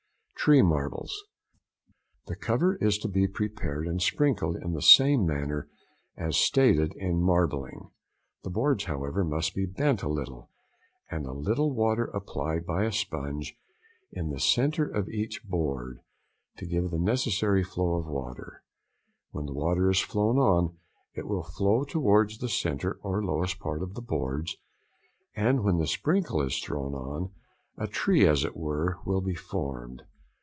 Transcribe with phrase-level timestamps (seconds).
[0.43, 5.69] Tree marbles.—The cover is to be prepared and sprinkled in the same manner
[6.17, 7.91] as stated in marbling;
[8.43, 10.49] the boards, however, must be bent a little,
[11.11, 13.55] and a little water applied by a sponge
[14.11, 15.99] in the centre of each board
[16.57, 18.63] to give the necessary flow of water;
[19.29, 20.75] when the water is thrown on,
[21.13, 24.57] it will flow towards the centre or lowest part of the boards,
[25.35, 27.29] and when the sprinkle is thrown on,
[27.77, 30.03] a tree, as it were, will be |106| formed.